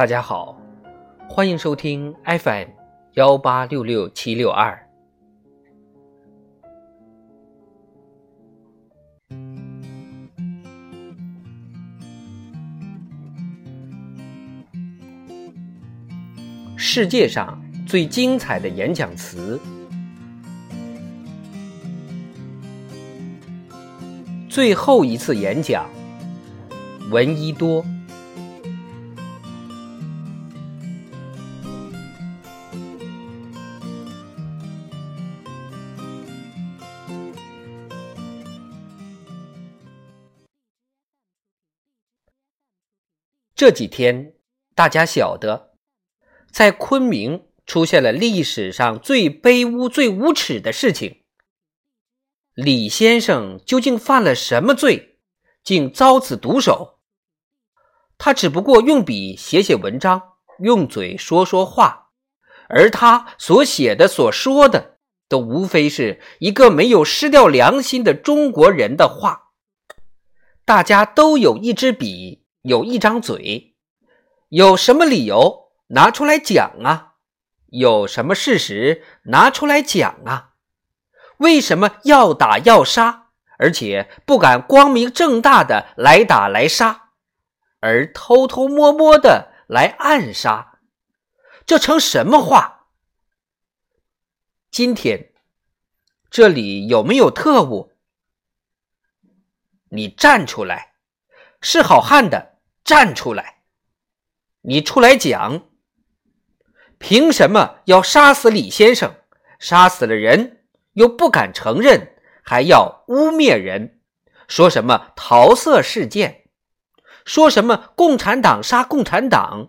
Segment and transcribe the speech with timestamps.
[0.00, 0.58] 大家好，
[1.28, 2.68] 欢迎收听 FM
[3.16, 4.88] 幺八六六七六二。
[16.78, 19.60] 世界上最精彩的演讲词，
[24.48, 25.84] 最后一次演讲，
[27.10, 27.84] 闻一多。
[43.60, 44.32] 这几天，
[44.74, 45.72] 大家晓得，
[46.50, 51.20] 在昆明出现了历史上最卑污、最无耻的事情。
[52.54, 55.18] 李先生究竟犯了什么罪，
[55.62, 57.00] 竟遭此毒手？
[58.16, 60.22] 他只不过用笔写写文章，
[60.60, 62.12] 用嘴说说话，
[62.70, 64.96] 而他所写的、所说的，
[65.28, 69.50] 都无非是一个没有失掉良心的中国人的话。
[70.64, 72.39] 大家都有一支笔。
[72.62, 73.74] 有一张嘴，
[74.48, 77.14] 有什么理由拿出来讲啊？
[77.66, 80.54] 有什么事实拿出来讲啊？
[81.38, 87.10] 为什么要打要杀，而且不敢光明正大的来打来杀，
[87.80, 90.80] 而偷偷摸摸的来暗杀？
[91.64, 92.88] 这成什么话？
[94.70, 95.32] 今天
[96.30, 97.92] 这里有没有特务？
[99.88, 100.94] 你站出来，
[101.60, 102.49] 是好汉的。
[102.90, 103.60] 站出来！
[104.62, 105.68] 你出来讲，
[106.98, 109.14] 凭什么要杀死李先生？
[109.60, 114.00] 杀死了人又不敢承认，还要污蔑人，
[114.48, 116.48] 说什么桃色事件，
[117.24, 119.68] 说什么共产党杀共产党，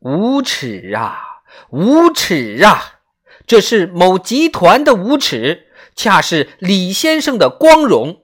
[0.00, 1.40] 无耻啊！
[1.70, 3.00] 无耻啊！
[3.46, 8.22] 这是某集团的无耻，恰是李先生的光荣。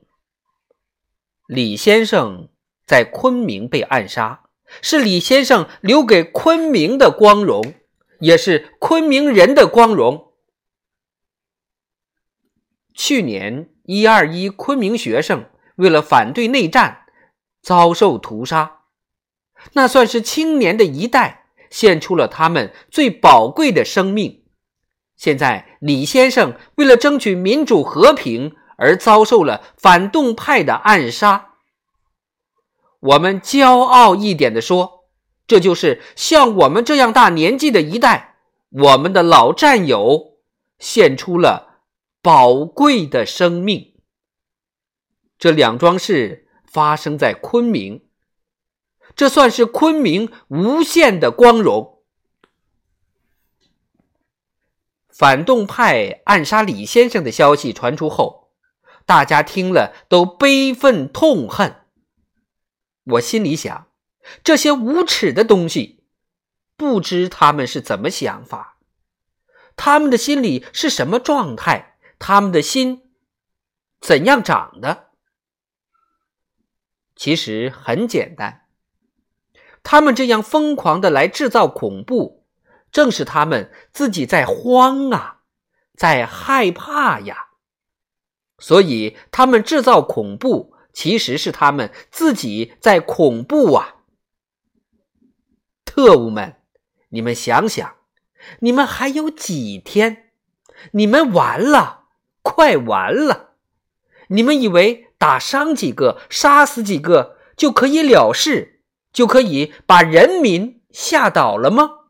[1.46, 2.50] 李先生。
[2.86, 4.42] 在昆明被暗杀，
[4.80, 7.74] 是李先生留给昆明的光荣，
[8.20, 10.32] 也是昆明人的光荣。
[12.94, 17.06] 去年一二一昆明学生为了反对内战，
[17.60, 18.82] 遭受屠杀，
[19.72, 24.44] 那算是青年的一代献出了他们最宝贵的生命。
[25.16, 31.55] 现在李先生为了争取民主和平而遭受了反动派的暗杀。
[33.06, 35.04] 我们骄傲一点的说，
[35.46, 38.36] 这就是像我们这样大年纪的一代，
[38.70, 40.38] 我们的老战友
[40.78, 41.82] 献出了
[42.20, 43.94] 宝贵的生命。
[45.38, 48.06] 这两桩事发生在昆明，
[49.14, 52.00] 这算是昆明无限的光荣。
[55.08, 58.50] 反动派暗杀李先生的消息传出后，
[59.06, 61.85] 大家听了都悲愤痛恨。
[63.06, 63.86] 我心里想，
[64.42, 66.02] 这些无耻的东西，
[66.76, 68.78] 不知他们是怎么想法，
[69.76, 73.10] 他们的心里是什么状态，他们的心
[74.00, 75.10] 怎样长的？
[77.14, 78.66] 其实很简单，
[79.84, 82.44] 他们这样疯狂的来制造恐怖，
[82.90, 85.42] 正是他们自己在慌啊，
[85.94, 87.50] 在害怕呀，
[88.58, 90.75] 所以他们制造恐怖。
[90.96, 93.96] 其实是他们自己在恐怖啊！
[95.84, 96.56] 特务们，
[97.10, 97.96] 你们想想，
[98.60, 100.30] 你们还有几天？
[100.92, 102.04] 你们完了，
[102.40, 103.50] 快完了！
[104.28, 108.80] 你们以为打伤几个、杀死几个就可以了事，
[109.12, 112.06] 就可以把人民吓倒了吗？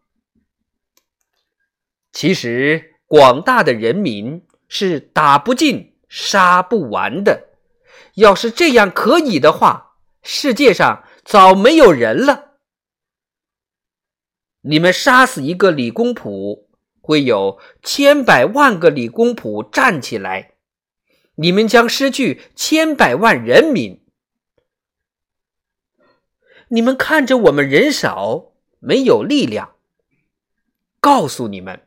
[2.12, 7.46] 其实，广大的人民是打不尽、杀不完的。
[8.15, 12.59] 要是这样可以的话，世界上早没有人了。
[14.63, 16.69] 你们杀死一个李公朴，
[17.01, 20.54] 会有千百万个李公朴站起来，
[21.37, 24.03] 你们将失去千百万人民。
[26.69, 29.77] 你们看着我们人少，没有力量。
[30.98, 31.87] 告诉你们，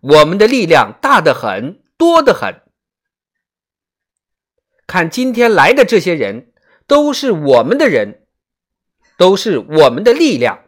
[0.00, 2.62] 我们的力量大得很，多得很。
[4.86, 6.52] 看今天来的这些人，
[6.86, 8.26] 都是我们的人，
[9.16, 10.65] 都是我们的力量。